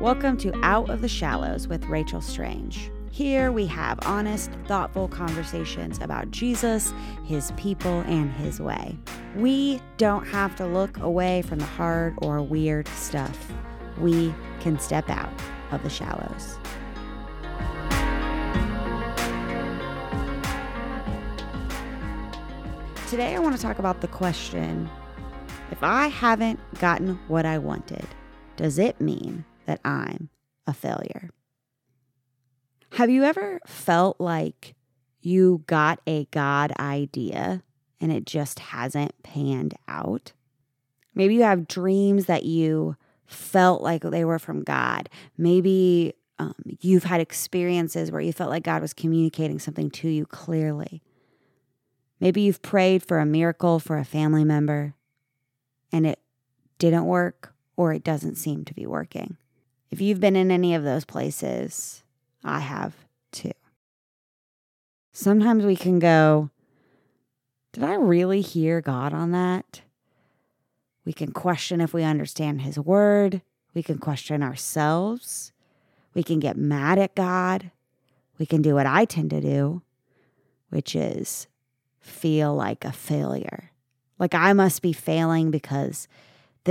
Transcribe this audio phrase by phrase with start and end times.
[0.00, 2.90] Welcome to Out of the Shallows with Rachel Strange.
[3.10, 6.94] Here we have honest, thoughtful conversations about Jesus,
[7.26, 8.96] his people, and his way.
[9.36, 13.52] We don't have to look away from the hard or weird stuff.
[13.98, 15.30] We can step out
[15.70, 16.56] of the shallows.
[23.10, 24.88] Today, I want to talk about the question
[25.70, 28.06] if I haven't gotten what I wanted,
[28.56, 30.30] does it mean that I'm
[30.66, 31.30] a failure?
[32.94, 34.74] Have you ever felt like
[35.22, 37.62] you got a God idea
[38.00, 40.32] and it just hasn't panned out?
[41.14, 45.08] Maybe you have dreams that you felt like they were from God.
[45.38, 50.26] Maybe um, you've had experiences where you felt like God was communicating something to you
[50.26, 51.00] clearly.
[52.18, 54.94] Maybe you've prayed for a miracle for a family member
[55.92, 56.18] and it
[56.78, 59.36] didn't work or it doesn't seem to be working.
[59.90, 62.02] If you've been in any of those places,
[62.44, 62.94] I have
[63.32, 63.52] too.
[65.12, 66.50] Sometimes we can go,
[67.72, 69.82] Did I really hear God on that?
[71.04, 73.42] We can question if we understand His word.
[73.74, 75.52] We can question ourselves.
[76.14, 77.70] We can get mad at God.
[78.38, 79.82] We can do what I tend to do,
[80.70, 81.46] which is
[82.00, 83.70] feel like a failure.
[84.18, 86.08] Like I must be failing because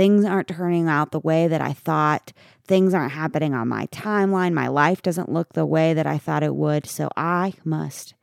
[0.00, 2.32] things aren't turning out the way that I thought.
[2.66, 4.54] Things aren't happening on my timeline.
[4.54, 6.86] My life doesn't look the way that I thought it would.
[6.86, 8.14] So I must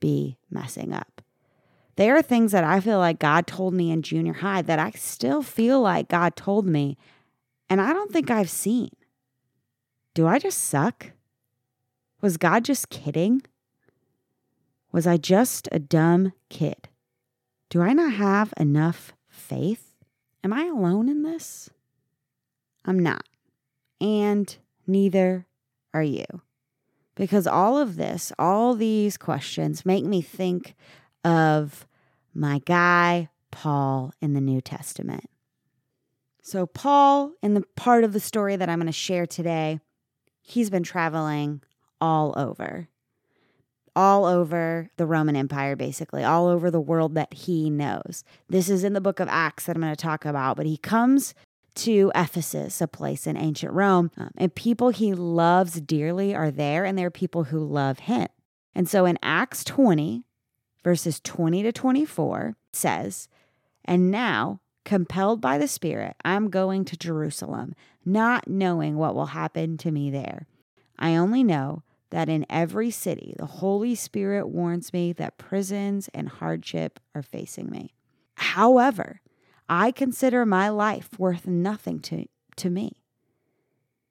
[0.00, 1.22] be messing up.
[1.94, 4.90] There are things that I feel like God told me in junior high that I
[4.96, 6.98] still feel like God told me,
[7.70, 8.90] and I don't think I've seen.
[10.14, 11.12] Do I just suck?
[12.20, 13.42] Was God just kidding?
[14.90, 16.88] Was I just a dumb kid?
[17.70, 19.91] Do I not have enough faith?
[20.44, 21.70] Am I alone in this?
[22.84, 23.24] I'm not.
[24.00, 24.54] And
[24.86, 25.46] neither
[25.94, 26.24] are you.
[27.14, 30.74] Because all of this, all these questions make me think
[31.24, 31.86] of
[32.34, 35.28] my guy, Paul, in the New Testament.
[36.42, 39.78] So, Paul, in the part of the story that I'm going to share today,
[40.40, 41.62] he's been traveling
[42.00, 42.88] all over
[43.94, 48.24] all over the Roman Empire, basically, all over the world that he knows.
[48.48, 50.76] This is in the book of Acts that I'm going to talk about, but he
[50.76, 51.34] comes
[51.74, 56.84] to Ephesus, a place in ancient Rome, um, and people he loves dearly are there,
[56.84, 58.28] and there are people who love him.
[58.74, 60.24] And so in Acts 20,
[60.82, 63.28] verses 20 to 24, says,
[63.84, 69.76] And now, compelled by the Spirit, I'm going to Jerusalem, not knowing what will happen
[69.78, 70.46] to me there.
[70.98, 71.82] I only know
[72.12, 77.68] that in every city the Holy Spirit warns me that prisons and hardship are facing
[77.68, 77.94] me.
[78.36, 79.20] However,
[79.68, 83.02] I consider my life worth nothing to, to me.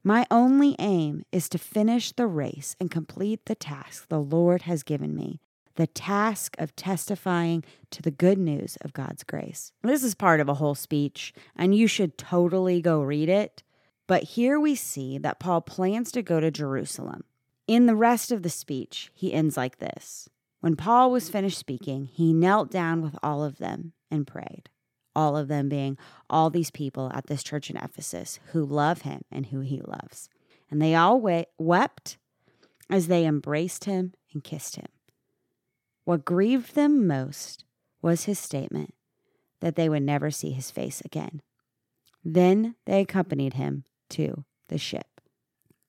[0.04, 4.84] My only aim is to finish the race and complete the task the Lord has
[4.84, 5.40] given me
[5.76, 9.72] the task of testifying to the good news of God's grace.
[9.82, 13.64] This is part of a whole speech, and you should totally go read it.
[14.06, 17.24] But here we see that Paul plans to go to Jerusalem.
[17.68, 20.30] In the rest of the speech, he ends like this
[20.60, 24.70] When Paul was finished speaking, he knelt down with all of them and prayed.
[25.16, 25.98] All of them being
[26.30, 30.30] all these people at this church in Ephesus who love him and who he loves.
[30.70, 32.18] And they all we- wept
[32.90, 34.88] as they embraced him and kissed him.
[36.06, 37.66] What grieved them most
[38.02, 38.94] was his statement
[39.60, 41.42] that they would never see his face again.
[42.24, 45.22] Then they accompanied him to the ship.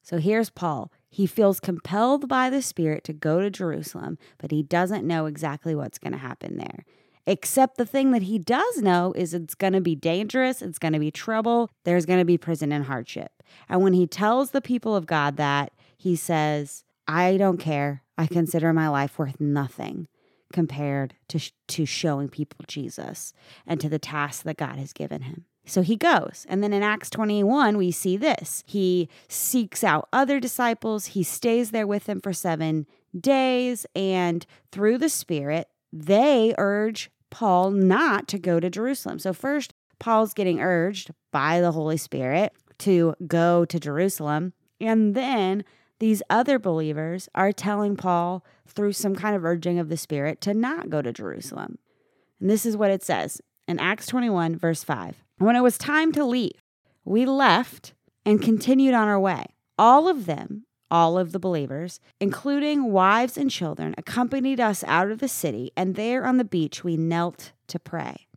[0.02, 4.62] So here's Paul he feels compelled by the Spirit to go to Jerusalem, but he
[4.62, 6.86] doesn't know exactly what's going to happen there.
[7.26, 10.94] Except the thing that he does know is it's going to be dangerous, it's going
[10.94, 13.30] to be trouble, there's going to be prison and hardship.
[13.68, 18.02] And when he tells the people of God that, he says, I don't care.
[18.16, 20.08] I consider my life worth nothing
[20.50, 23.34] compared to, to showing people Jesus
[23.66, 25.44] and to the task that God has given him.
[25.64, 26.44] So he goes.
[26.48, 28.64] And then in Acts 21, we see this.
[28.66, 32.86] He seeks out other disciples, he stays there with them for seven
[33.18, 39.18] days, and through the Spirit, they urge Paul not to go to Jerusalem.
[39.18, 44.52] So, first, Paul's getting urged by the Holy Spirit to go to Jerusalem.
[44.80, 45.64] And then
[46.00, 50.54] these other believers are telling Paul through some kind of urging of the Spirit to
[50.54, 51.78] not go to Jerusalem.
[52.40, 55.22] And this is what it says in Acts 21, verse 5.
[55.42, 56.62] When it was time to leave,
[57.04, 57.94] we left
[58.24, 59.46] and continued on our way.
[59.76, 65.18] All of them, all of the believers, including wives and children, accompanied us out of
[65.18, 68.28] the city, and there on the beach we knelt to pray.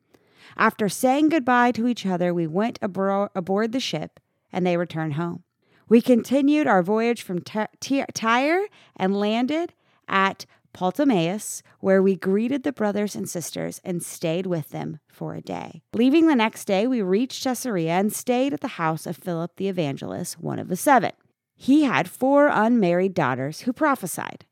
[0.58, 4.20] After saying goodbye to each other, we went abro- aboard the ship
[4.52, 5.44] and they returned home.
[5.88, 8.66] We continued our voyage from Tyre
[8.96, 9.74] and landed
[10.08, 15.42] at Ptolemais, where we greeted the brothers and sisters and stayed with them for a
[15.42, 15.82] day.
[15.94, 19.70] Leaving the next day, we reached Caesarea and stayed at the house of Philip the
[19.70, 21.14] evangelist, one of the seven.
[21.56, 24.46] He had four unmarried daughters who prophesied.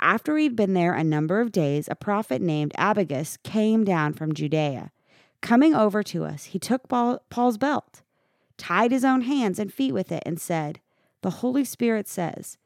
[0.00, 4.32] After we'd been there a number of days, a prophet named Agabus came down from
[4.32, 4.92] Judea.
[5.42, 8.02] Coming over to us, he took Paul's belt,
[8.56, 10.80] tied his own hands and feet with it, and said,
[11.20, 12.56] The Holy Spirit says,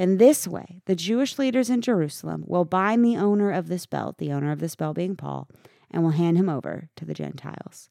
[0.00, 4.16] in this way, the Jewish leaders in Jerusalem will bind the owner of this belt,
[4.16, 5.46] the owner of this belt being Paul,
[5.90, 7.90] and will hand him over to the Gentiles.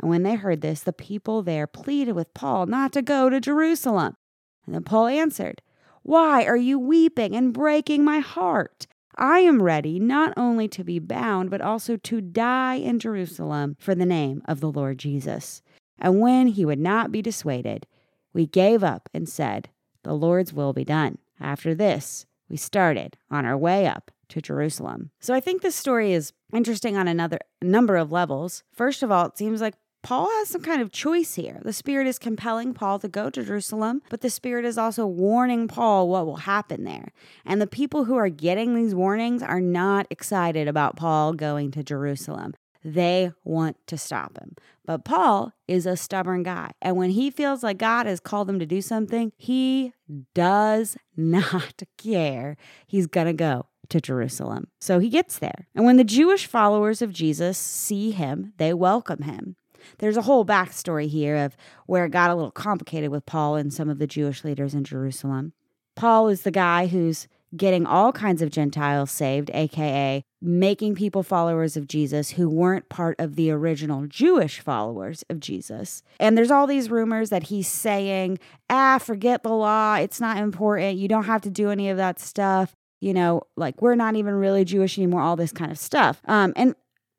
[0.00, 3.38] And when they heard this, the people there pleaded with Paul not to go to
[3.38, 4.16] Jerusalem.
[4.64, 5.60] And then Paul answered,
[6.02, 8.86] Why are you weeping and breaking my heart?
[9.18, 13.94] I am ready not only to be bound, but also to die in Jerusalem for
[13.94, 15.60] the name of the Lord Jesus.
[15.98, 17.86] And when he would not be dissuaded,
[18.32, 19.68] we gave up and said,
[20.02, 21.18] The Lord's will be done.
[21.40, 25.10] After this, we started on our way up to Jerusalem.
[25.20, 28.62] So I think this story is interesting on another number of levels.
[28.72, 31.60] First of all, it seems like Paul has some kind of choice here.
[31.64, 35.66] The Spirit is compelling Paul to go to Jerusalem, but the Spirit is also warning
[35.66, 37.12] Paul what will happen there.
[37.44, 41.82] And the people who are getting these warnings are not excited about Paul going to
[41.82, 42.54] Jerusalem.
[42.86, 44.54] They want to stop him.
[44.84, 46.70] But Paul is a stubborn guy.
[46.80, 49.92] And when he feels like God has called him to do something, he
[50.34, 52.56] does not care.
[52.86, 54.68] He's going to go to Jerusalem.
[54.80, 55.66] So he gets there.
[55.74, 59.56] And when the Jewish followers of Jesus see him, they welcome him.
[59.98, 61.56] There's a whole backstory here of
[61.86, 64.84] where it got a little complicated with Paul and some of the Jewish leaders in
[64.84, 65.54] Jerusalem.
[65.96, 71.76] Paul is the guy who's getting all kinds of Gentiles saved, aka making people followers
[71.76, 76.02] of Jesus who weren't part of the original Jewish followers of Jesus.
[76.20, 78.38] And there's all these rumors that he's saying,
[78.70, 79.96] ah, forget the law.
[79.96, 80.98] It's not important.
[80.98, 82.74] You don't have to do any of that stuff.
[83.00, 86.22] You know, like we're not even really Jewish anymore, all this kind of stuff.
[86.26, 86.74] Um, and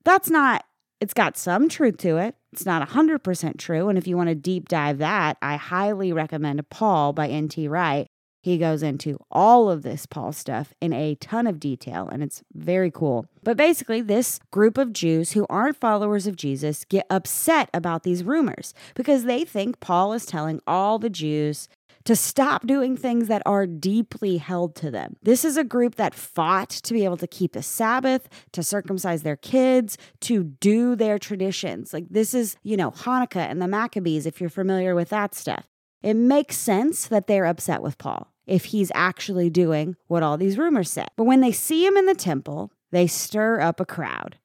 [0.05, 0.63] that's not,
[1.01, 2.35] it's got some truth to it.
[2.53, 3.89] It's not 100% true.
[3.89, 7.67] And if you want to deep dive that, I highly recommend Paul by N.T.
[7.67, 8.07] Wright.
[8.47, 12.45] He goes into all of this Paul stuff in a ton of detail, and it's
[12.53, 13.25] very cool.
[13.43, 18.23] But basically, this group of Jews who aren't followers of Jesus get upset about these
[18.23, 21.67] rumors because they think Paul is telling all the Jews
[22.05, 25.17] to stop doing things that are deeply held to them.
[25.21, 29.23] This is a group that fought to be able to keep the Sabbath, to circumcise
[29.23, 31.91] their kids, to do their traditions.
[31.91, 35.67] Like this is, you know, Hanukkah and the Maccabees, if you're familiar with that stuff.
[36.01, 40.57] It makes sense that they're upset with Paul if he's actually doing what all these
[40.57, 41.05] rumors say.
[41.15, 44.37] But when they see him in the temple, they stir up a crowd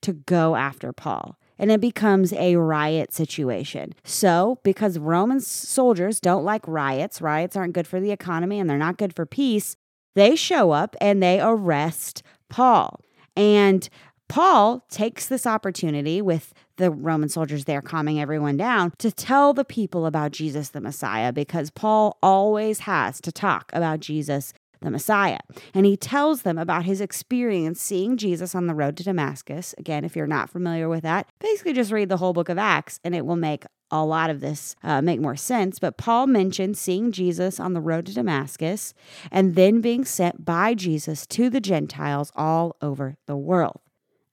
[0.00, 1.38] to go after Paul.
[1.58, 3.94] And it becomes a riot situation.
[4.02, 8.78] So, because Roman soldiers don't like riots, riots aren't good for the economy and they're
[8.78, 9.76] not good for peace,
[10.14, 13.00] they show up and they arrest Paul.
[13.36, 13.88] And
[14.28, 19.64] Paul takes this opportunity with the Roman soldiers there calming everyone down to tell the
[19.64, 24.52] people about Jesus the Messiah because Paul always has to talk about Jesus
[24.82, 25.38] the Messiah.
[25.74, 29.74] And he tells them about his experience seeing Jesus on the road to Damascus.
[29.78, 33.00] Again, if you're not familiar with that, basically just read the whole book of Acts
[33.04, 35.78] and it will make a lot of this uh, make more sense.
[35.78, 38.94] But Paul mentioned seeing Jesus on the road to Damascus
[39.30, 43.80] and then being sent by Jesus to the Gentiles all over the world.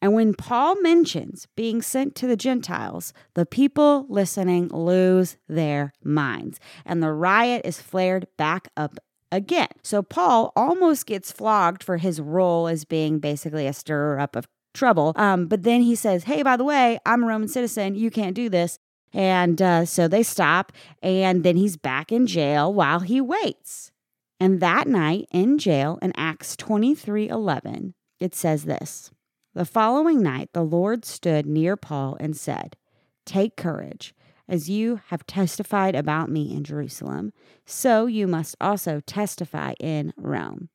[0.01, 6.60] And when Paul mentions being sent to the Gentiles, the people listening lose their minds,
[6.86, 8.98] and the riot is flared back up
[9.32, 9.70] again.
[9.84, 14.48] So Paul almost gets flogged for his role as being basically a stirrer up of
[14.74, 15.13] trouble.
[15.15, 17.96] Um, but then he says, Hey, by the way, I'm a Roman citizen.
[17.96, 18.79] You can't do this.
[19.12, 23.91] And uh, so they stop, and then he's back in jail while he waits.
[24.39, 29.12] And that night in jail in Acts 23 11, it says this.
[29.53, 32.77] The following night, the Lord stood near Paul and said,
[33.25, 34.13] Take courage.
[34.48, 37.34] As you have testified about me in Jerusalem,
[37.65, 40.70] so you must also testify in Rome.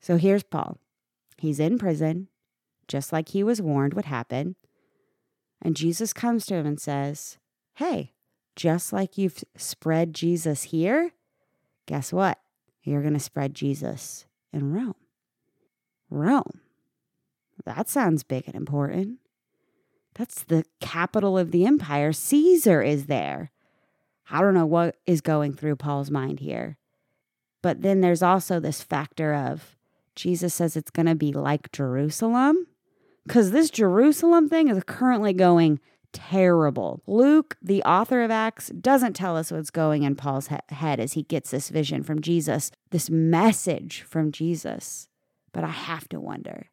[0.00, 0.78] So here's Paul.
[1.36, 2.28] He's in prison,
[2.86, 4.54] just like he was warned would happen.
[5.60, 7.38] And Jesus comes to him and says,
[7.74, 8.12] Hey,
[8.54, 11.12] just like you've spread Jesus here,
[11.86, 12.38] guess what?
[12.82, 14.94] You're going to spread Jesus in Rome.
[16.10, 16.60] Rome.
[17.64, 19.18] That sounds big and important.
[20.14, 22.12] That's the capital of the empire.
[22.12, 23.52] Caesar is there.
[24.30, 26.76] I don't know what is going through Paul's mind here.
[27.62, 29.76] But then there's also this factor of
[30.14, 32.66] Jesus says it's going to be like Jerusalem.
[33.26, 35.80] Because this Jerusalem thing is currently going
[36.12, 37.02] terrible.
[37.06, 41.12] Luke, the author of Acts, doesn't tell us what's going in Paul's he- head as
[41.12, 45.08] he gets this vision from Jesus, this message from Jesus.
[45.52, 46.70] But I have to wonder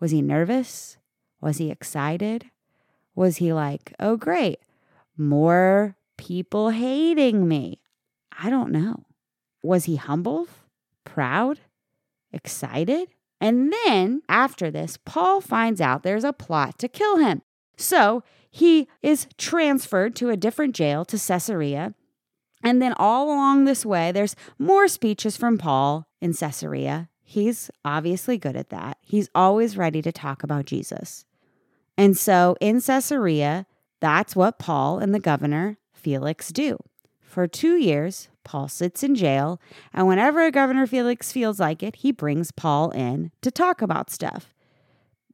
[0.00, 0.96] was he nervous?
[1.40, 2.50] Was he excited?
[3.14, 4.60] Was he like, oh, great,
[5.16, 7.80] more people hating me?
[8.38, 9.04] I don't know.
[9.62, 10.48] Was he humbled,
[11.04, 11.60] proud,
[12.32, 13.08] excited?
[13.40, 17.42] And then after this, Paul finds out there's a plot to kill him.
[17.76, 21.94] So he is transferred to a different jail to Caesarea.
[22.62, 27.10] And then all along this way, there's more speeches from Paul in Caesarea.
[27.24, 28.98] He's obviously good at that.
[29.00, 31.24] He's always ready to talk about Jesus.
[31.96, 33.66] And so in Caesarea,
[34.00, 36.78] that's what Paul and the governor, Felix, do.
[37.22, 39.60] For two years, Paul sits in jail,
[39.92, 44.52] and whenever Governor Felix feels like it, he brings Paul in to talk about stuff.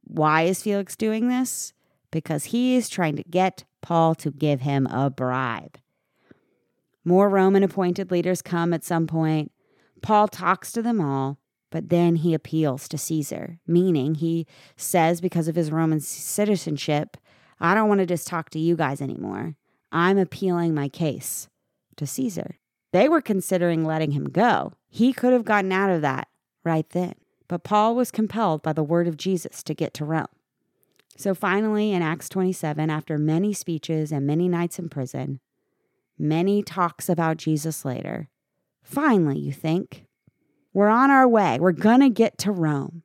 [0.03, 1.73] Why is Felix doing this?
[2.09, 5.77] Because he is trying to get Paul to give him a bribe.
[7.03, 9.51] More Roman appointed leaders come at some point.
[10.01, 11.37] Paul talks to them all,
[11.71, 17.17] but then he appeals to Caesar, meaning he says, because of his Roman citizenship,
[17.59, 19.55] I don't want to just talk to you guys anymore.
[19.91, 21.47] I'm appealing my case
[21.95, 22.57] to Caesar.
[22.91, 24.73] They were considering letting him go.
[24.89, 26.27] He could have gotten out of that
[26.63, 27.13] right then.
[27.47, 30.27] But Paul was compelled by the word of Jesus to get to Rome.
[31.17, 35.39] So finally, in Acts 27, after many speeches and many nights in prison,
[36.17, 38.29] many talks about Jesus later,
[38.83, 40.05] finally, you think,
[40.73, 41.57] we're on our way.
[41.59, 43.03] We're going to get to Rome.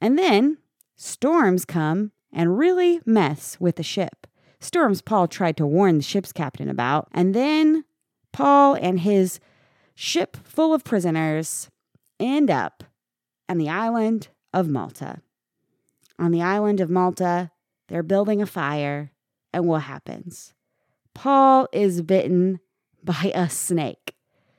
[0.00, 0.58] And then
[0.96, 4.26] storms come and really mess with the ship.
[4.60, 7.08] Storms Paul tried to warn the ship's captain about.
[7.12, 7.84] And then
[8.32, 9.38] Paul and his
[9.94, 11.70] ship full of prisoners
[12.18, 12.84] end up
[13.48, 15.20] on the island of Malta.
[16.18, 17.50] On the island of Malta,
[17.88, 19.12] they're building a fire,
[19.52, 20.54] and what happens?
[21.12, 22.60] Paul is bitten
[23.02, 24.13] by a snake.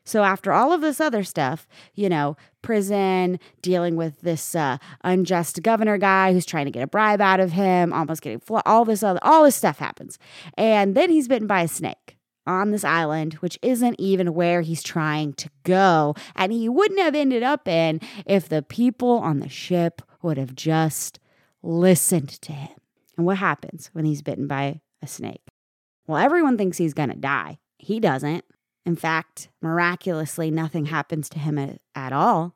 [0.06, 5.62] So, after all of this other stuff, you know, prison, dealing with this uh, unjust
[5.64, 8.86] governor guy who's trying to get a bribe out of him, almost getting fl- all
[8.86, 10.20] this other, all this stuff happens.
[10.58, 14.84] And then he's bitten by a snake on this island, which isn't even where he's
[14.84, 16.16] trying to go.
[16.36, 20.56] And he wouldn't have ended up in if the people on the ship would have
[20.56, 21.20] just
[21.64, 22.78] listened to him.
[23.18, 25.42] And what happens when he's bitten by a snake?
[26.08, 27.58] Well, everyone thinks he's to die.
[27.78, 28.46] He doesn't.
[28.86, 32.56] In fact, miraculously, nothing happens to him at, all.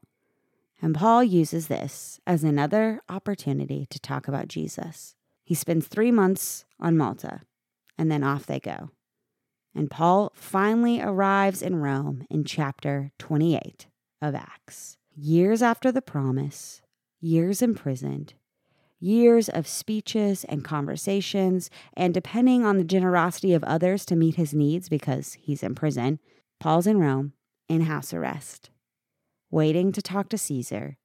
[0.82, 5.16] And Paul uses this as another opportunity to talk about Jesus.
[5.44, 7.42] He spends three months on Malta,
[7.98, 8.92] and then off they go.
[9.74, 13.88] And Paul finally arrives in Rome in chapter 28
[14.22, 14.98] of Acts.
[15.16, 16.82] Years after the promise,
[17.20, 18.36] years imprisoned,
[19.00, 24.54] years of speeches and conversations, and depending on the generosity of others to meet his
[24.54, 26.20] needs because he's in prison,
[26.60, 27.34] Paul's in Rome
[27.68, 28.70] in house arrest,
[29.50, 30.98] waiting to talk to Caesar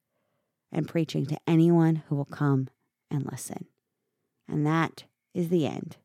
[0.71, 2.69] and preaching to anyone who will come
[3.09, 3.67] and listen.
[4.47, 5.97] And that is the end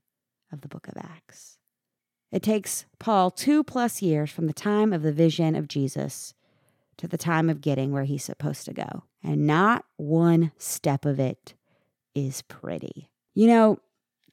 [0.52, 1.58] of the book of Acts.
[2.30, 6.34] It takes Paul two plus years from the time of the vision of Jesus
[6.96, 9.04] to the time of getting where he's supposed to go.
[9.22, 11.54] And not one step of it
[12.14, 13.10] is pretty.
[13.34, 13.78] You know,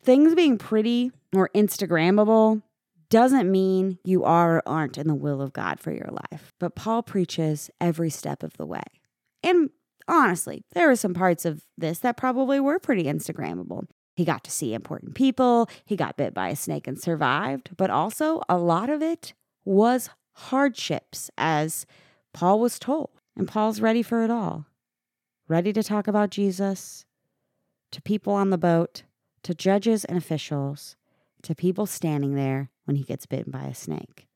[0.03, 2.62] things being pretty or Instagrammable
[3.10, 6.53] doesn't mean you are or aren't in the will of God for your life.
[6.60, 8.84] But Paul preaches every step of the way.
[9.43, 9.69] And
[10.07, 13.86] honestly, there are some parts of this that probably were pretty Instagrammable.
[14.15, 15.69] He got to see important people.
[15.86, 17.77] He got bit by a snake and survived.
[17.77, 21.86] But also, a lot of it was hardships, as
[22.34, 23.12] Paul was told.
[23.36, 24.65] And Paul's ready for it all.
[25.48, 27.05] Ready to talk about Jesus
[27.91, 29.03] to people on the boat,
[29.44, 30.96] to judges and officials,
[31.44, 34.27] to people standing there when he gets bitten by a snake.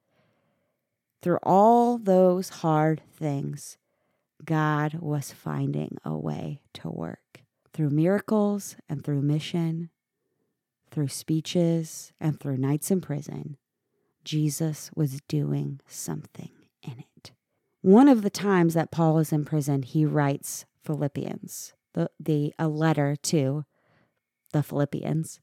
[1.22, 3.78] Through all those hard things,
[4.44, 7.32] God was finding a way to work
[7.74, 9.90] through miracles and through mission,
[10.92, 13.58] through speeches and through nights in prison,
[14.24, 16.52] Jesus was doing something
[16.84, 17.32] in it.
[17.82, 22.68] One of the times that Paul is in prison, he writes Philippians, the, the a
[22.68, 23.66] letter to
[24.52, 25.40] the Philippians.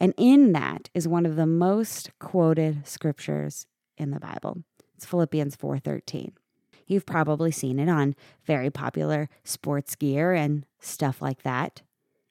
[0.00, 4.64] And in that is one of the most quoted scriptures in the Bible.
[4.96, 6.32] It's Philippians 4:13.
[6.86, 11.82] You've probably seen it on very popular sports gear and stuff like that.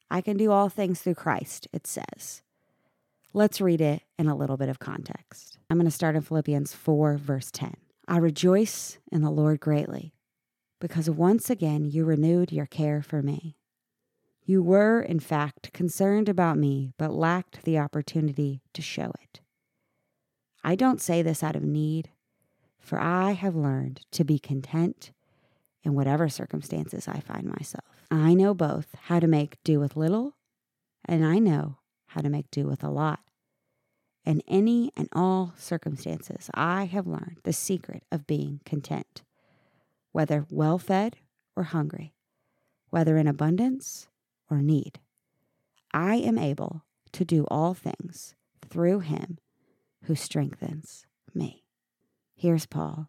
[0.10, 2.44] I can do all things through Christ, it says.
[3.34, 5.58] Let's read it in a little bit of context.
[5.70, 7.78] I'm going to start in Philippians 4, verse 10.
[8.10, 10.14] I rejoice in the Lord greatly
[10.82, 13.56] because once again you renewed your care for me.
[14.44, 19.40] You were, in fact, concerned about me, but lacked the opportunity to show it.
[20.64, 22.10] I don't say this out of need,
[22.80, 25.12] for I have learned to be content
[25.84, 27.86] in whatever circumstances I find myself.
[28.10, 30.36] I know both how to make do with little,
[31.06, 33.22] and I know how to make do with a lot.
[34.26, 39.24] In any and all circumstances, I have learned the secret of being content,
[40.12, 41.18] whether well fed
[41.56, 42.14] or hungry,
[42.90, 44.08] whether in abundance
[44.50, 45.00] or need.
[45.94, 48.36] I am able to do all things
[48.70, 49.38] through him
[50.06, 51.64] who strengthens me.
[52.36, 53.08] Here's Paul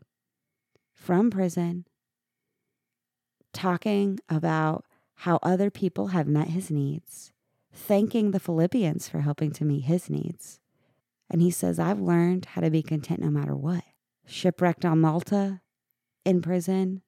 [0.95, 1.87] from prison
[3.53, 7.33] talking about how other people have met his needs,
[7.73, 10.61] thanking the Philippians for helping to meet his needs.
[11.31, 13.85] And he says, I've learned how to be content no matter what.
[14.27, 15.61] Shipwrecked on Malta,
[16.25, 17.03] in prison,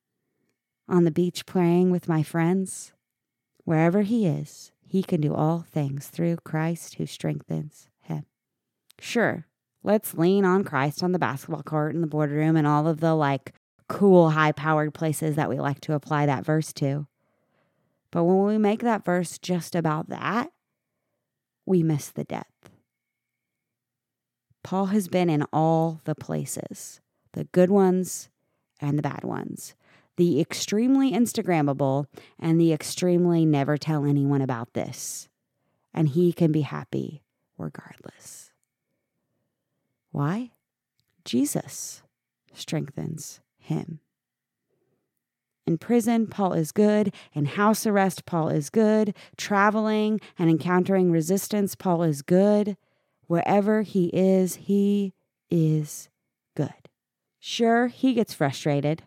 [0.89, 2.93] on the beach praying with my friends.
[3.65, 8.27] Wherever he is, he can do all things through Christ who strengthens him.
[9.01, 9.47] Sure,
[9.83, 13.15] let's lean on Christ on the basketball court and the boardroom and all of the
[13.15, 13.55] like
[13.89, 17.07] cool, high powered places that we like to apply that verse to.
[18.11, 20.51] But when we make that verse just about that,
[21.67, 22.71] we miss the depth.
[24.63, 27.01] Paul has been in all the places
[27.33, 28.31] the good ones
[28.85, 29.75] and the bad ones,
[30.17, 32.07] the extremely Instagrammable
[32.39, 35.29] and the extremely never tell anyone about this.
[35.93, 37.23] And he can be happy
[37.57, 38.53] regardless.
[40.11, 40.51] Why?
[41.25, 42.03] Jesus
[42.53, 44.01] strengthens him.
[45.67, 47.15] In prison, Paul is good.
[47.33, 49.17] In house arrest, Paul is good.
[49.39, 52.77] Traveling and encountering resistance, Paul is good.
[53.27, 55.15] Wherever he is, he
[55.51, 56.11] is.
[57.47, 59.03] Sure, he gets frustrated.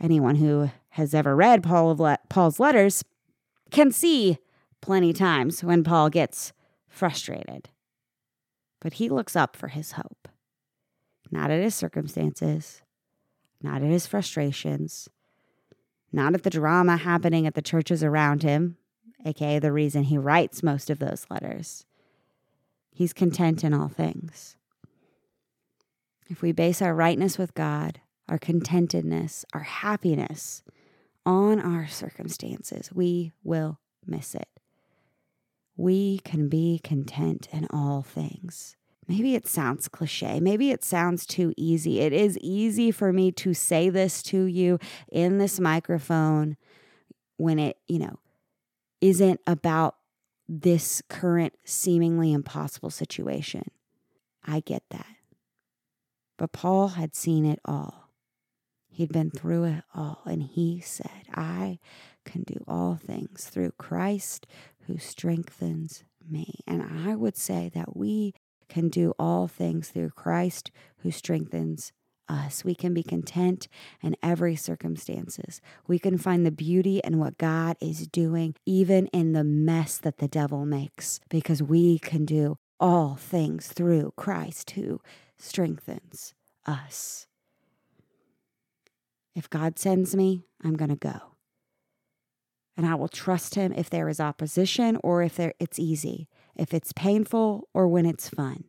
[0.00, 3.04] Anyone who has ever read Paul of Le- Paul's letters
[3.70, 4.38] can see
[4.80, 6.52] plenty times when Paul gets
[6.88, 7.68] frustrated.
[8.80, 10.26] But he looks up for his hope,
[11.30, 12.82] not at his circumstances,
[13.62, 15.08] not at his frustrations,
[16.12, 18.78] not at the drama happening at the churches around him,
[19.24, 21.86] aka the reason he writes most of those letters.
[22.90, 24.56] He's content in all things.
[26.28, 30.62] If we base our rightness with God, our contentedness, our happiness
[31.26, 34.48] on our circumstances, we will miss it.
[35.76, 38.76] We can be content in all things.
[39.06, 40.40] Maybe it sounds cliche.
[40.40, 42.00] Maybe it sounds too easy.
[42.00, 44.78] It is easy for me to say this to you
[45.12, 46.56] in this microphone
[47.36, 48.18] when it, you know,
[49.00, 49.96] isn't about
[50.48, 53.70] this current seemingly impossible situation.
[54.46, 55.13] I get that.
[56.36, 58.10] But Paul had seen it all.
[58.88, 59.38] He'd been mm-hmm.
[59.38, 61.78] through it all, and he said, I
[62.24, 64.46] can do all things through Christ
[64.86, 66.60] who strengthens me.
[66.66, 68.34] And I would say that we
[68.68, 71.92] can do all things through Christ who strengthens
[72.28, 72.64] us.
[72.64, 73.68] We can be content
[74.02, 75.60] in every circumstances.
[75.86, 80.18] We can find the beauty in what God is doing even in the mess that
[80.18, 85.00] the devil makes because we can do all things through Christ who
[85.38, 86.34] strengthens
[86.66, 87.26] us.
[89.34, 91.34] If God sends me, I'm going to go.
[92.76, 96.72] And I will trust him if there is opposition or if there, it's easy if
[96.72, 98.64] it's painful or when it's fun,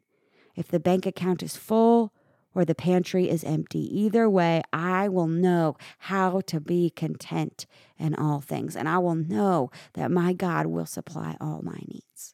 [0.56, 2.14] if the bank account is full
[2.54, 3.82] or the pantry is empty.
[4.00, 7.66] Either way, I will know how to be content
[7.98, 12.34] in all things, and I will know that my God will supply all my needs.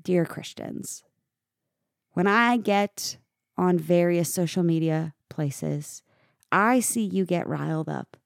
[0.00, 1.02] Dear Christians,
[2.14, 3.18] when I get
[3.56, 6.02] on various social media places,
[6.50, 8.16] I see you get riled up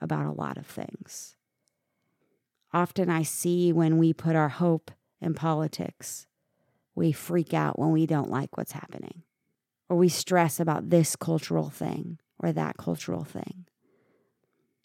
[0.00, 1.36] about a lot of things.
[2.72, 6.26] Often I see when we put our hope in politics,
[6.94, 9.22] we freak out when we don't like what's happening,
[9.88, 13.66] or we stress about this cultural thing or that cultural thing.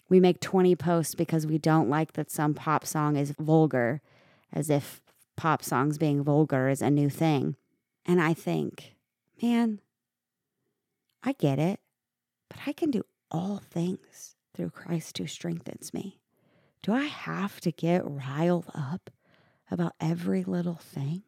[0.09, 4.01] We make 20 posts because we don't like that some pop song is vulgar,
[4.51, 5.01] as if
[5.35, 7.55] pop songs being vulgar is a new thing.
[8.05, 8.95] And I think,
[9.41, 9.79] man,
[11.23, 11.79] I get it,
[12.49, 16.19] but I can do all things through Christ who strengthens me.
[16.81, 19.09] Do I have to get riled up
[19.71, 21.23] about every little thing?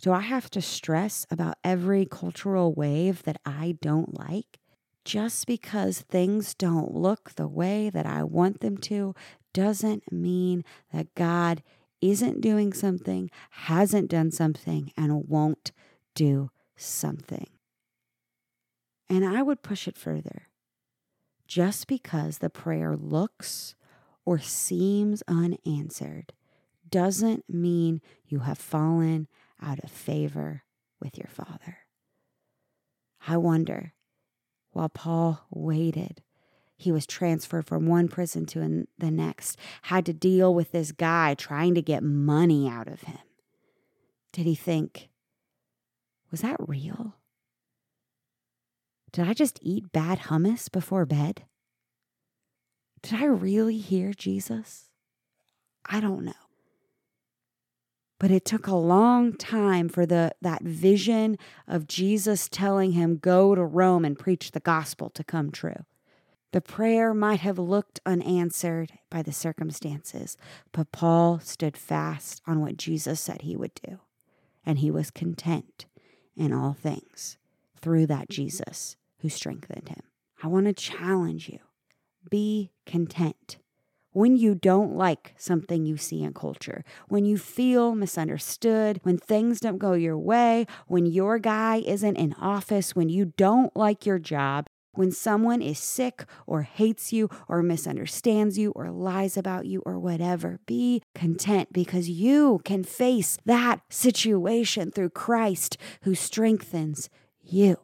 [0.00, 4.58] Do I have to stress about every cultural wave that I don't like?
[5.04, 9.14] Just because things don't look the way that I want them to
[9.52, 11.62] doesn't mean that God
[12.00, 15.72] isn't doing something, hasn't done something, and won't
[16.18, 17.46] do something.
[19.08, 20.48] And I would push it further.
[21.46, 23.76] Just because the prayer looks
[24.26, 26.32] or seems unanswered
[26.90, 29.28] doesn't mean you have fallen
[29.62, 30.64] out of favor
[31.00, 31.78] with your Father.
[33.26, 33.94] I wonder,
[34.72, 36.22] while Paul waited,
[36.76, 41.34] he was transferred from one prison to the next, had to deal with this guy
[41.34, 43.18] trying to get money out of him.
[44.32, 45.08] Did he think,
[46.30, 47.14] was that real?
[49.12, 51.44] Did I just eat bad hummus before bed?
[53.02, 54.90] Did I really hear Jesus?
[55.86, 56.32] I don't know.
[58.20, 61.38] But it took a long time for the that vision
[61.68, 65.84] of Jesus telling him go to Rome and preach the gospel to come true.
[66.52, 70.36] The prayer might have looked unanswered by the circumstances,
[70.72, 74.00] but Paul stood fast on what Jesus said he would do,
[74.66, 75.86] and he was content
[76.38, 77.36] in all things
[77.80, 80.02] through that Jesus who strengthened him.
[80.42, 81.58] I want to challenge you
[82.30, 83.58] be content.
[84.12, 89.60] When you don't like something you see in culture, when you feel misunderstood, when things
[89.60, 94.18] don't go your way, when your guy isn't in office, when you don't like your
[94.18, 94.66] job,
[94.98, 99.96] when someone is sick or hates you or misunderstands you or lies about you or
[99.96, 107.08] whatever, be content because you can face that situation through Christ who strengthens
[107.40, 107.78] you.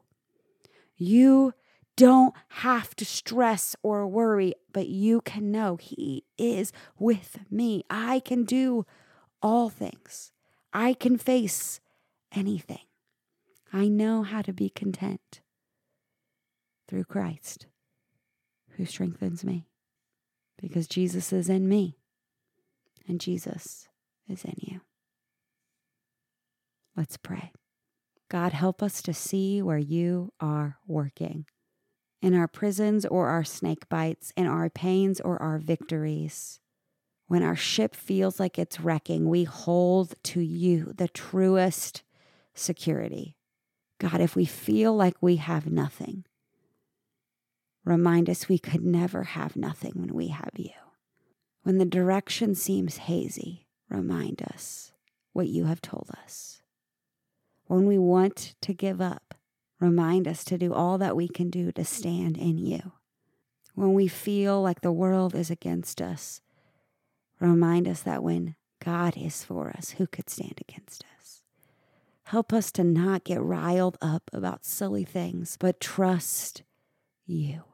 [0.97, 1.55] You
[1.97, 7.85] don't have to stress or worry, but you can know He is with me.
[7.89, 8.87] I can do
[9.41, 10.33] all things,
[10.73, 11.79] I can face
[12.33, 12.87] anything.
[13.73, 15.43] I know how to be content
[16.95, 17.67] through Christ
[18.77, 19.67] who strengthens me
[20.63, 21.99] because Jesus is in me
[23.09, 23.89] and Jesus
[24.29, 24.81] is in you.
[26.97, 27.51] Let's pray.
[28.31, 31.47] God, help us to see where you are working
[32.23, 36.61] in our prisons or our snake bites, in our pains or our victories.
[37.27, 42.05] When our ship feels like it's wrecking, we hold to you the truest
[42.55, 43.37] security.
[43.99, 46.25] God, if we feel like we have nothing,
[47.85, 50.71] remind us we could never have nothing when we have you.
[51.63, 54.93] When the direction seems hazy, remind us
[55.33, 56.63] what you have told us.
[57.67, 59.35] When we want to give up,
[59.85, 62.93] Remind us to do all that we can do to stand in you.
[63.75, 66.41] When we feel like the world is against us,
[67.39, 71.43] remind us that when God is for us, who could stand against us?
[72.25, 76.63] Help us to not get riled up about silly things, but trust
[77.27, 77.65] you.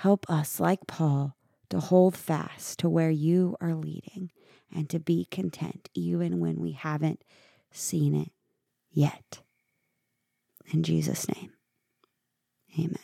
[0.00, 1.36] Help us, like Paul,
[1.68, 4.30] to hold fast to where you are leading
[4.74, 7.22] and to be content even when we haven't
[7.70, 8.32] seen it
[8.90, 9.42] yet.
[10.72, 11.52] In Jesus' name,
[12.78, 12.96] amen.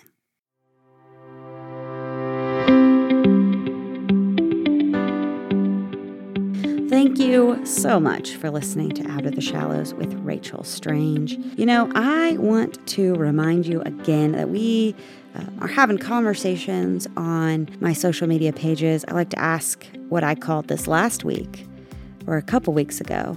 [6.88, 11.32] Thank you so much for listening to Out of the Shallows with Rachel Strange.
[11.58, 14.94] You know, I want to remind you again that we
[15.60, 19.04] are having conversations on my social media pages.
[19.08, 21.66] I like to ask what I called this last week
[22.26, 23.36] or a couple weeks ago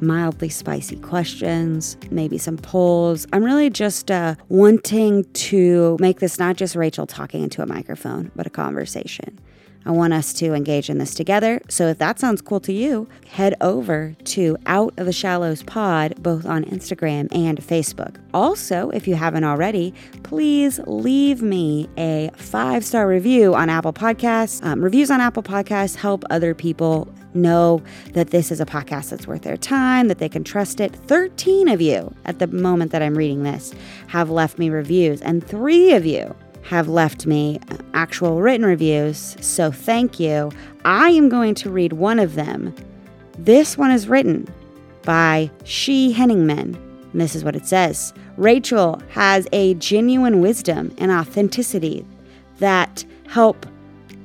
[0.00, 3.26] mildly spicy questions, maybe some polls.
[3.32, 8.30] I'm really just uh, wanting to make this not just Rachel talking into a microphone,
[8.34, 9.38] but a conversation.
[9.86, 11.60] I want us to engage in this together.
[11.68, 16.22] So if that sounds cool to you, head over to Out of the Shallows Pod,
[16.22, 18.16] both on Instagram and Facebook.
[18.34, 24.64] Also, if you haven't already, please leave me a five star review on Apple Podcasts.
[24.64, 29.26] Um, reviews on Apple Podcasts help other people know that this is a podcast that's
[29.26, 30.94] worth their time, that they can trust it.
[30.94, 33.72] 13 of you at the moment that I'm reading this
[34.08, 36.34] have left me reviews, and three of you
[36.70, 37.58] have left me
[37.94, 39.36] actual written reviews.
[39.40, 40.52] So thank you.
[40.84, 42.72] I am going to read one of them.
[43.36, 44.46] This one is written
[45.02, 46.76] by She Henningman.
[46.76, 52.06] And this is what it says Rachel has a genuine wisdom and authenticity
[52.60, 53.66] that help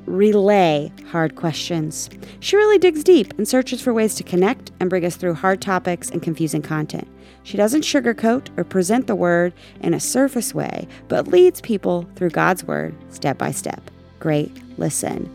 [0.05, 2.09] relay hard questions.
[2.39, 5.61] She really digs deep and searches for ways to connect and bring us through hard
[5.61, 7.07] topics and confusing content.
[7.43, 12.31] She doesn't sugarcoat or present the word in a surface way, but leads people through
[12.31, 13.91] God's word step by step.
[14.19, 15.29] Great listen.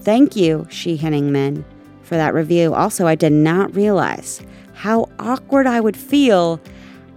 [0.00, 1.64] Thank you, She Henningman,
[2.02, 2.74] for that review.
[2.74, 4.42] Also, I did not realize
[4.74, 6.60] how awkward I would feel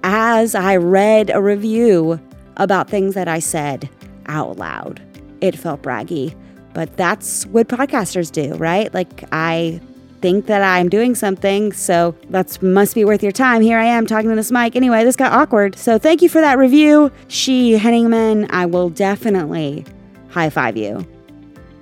[0.04, 2.20] as I read a review
[2.58, 3.90] about things that I said
[4.28, 5.02] out loud.
[5.42, 6.36] It felt braggy.
[6.76, 8.94] But that's what podcasters do, right?
[8.94, 9.80] Like I
[10.22, 13.62] think that I'm doing something, so that must be worth your time.
[13.62, 14.76] Here I am talking to this mic.
[14.76, 15.78] Anyway, this got awkward.
[15.78, 17.12] So thank you for that review.
[17.30, 19.86] She Henningman, I will definitely
[20.30, 21.08] high five you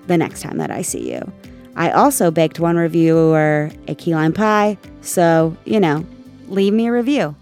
[0.06, 1.32] the next time that I see you.
[1.76, 6.06] I also baked one reviewer a key lime pie, so, you know,
[6.50, 7.36] leave me a review.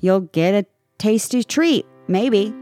[0.00, 2.54] You'll get a tasty treat, maybe.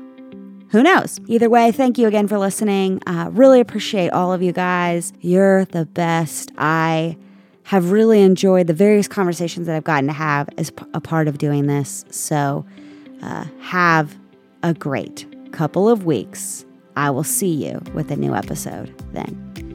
[0.76, 1.18] Who knows?
[1.26, 3.00] Either way, thank you again for listening.
[3.06, 5.10] Uh, really appreciate all of you guys.
[5.22, 6.52] You're the best.
[6.58, 7.16] I
[7.62, 11.28] have really enjoyed the various conversations that I've gotten to have as p- a part
[11.28, 12.04] of doing this.
[12.10, 12.66] So,
[13.22, 14.18] uh, have
[14.62, 16.66] a great couple of weeks.
[16.94, 19.65] I will see you with a new episode then.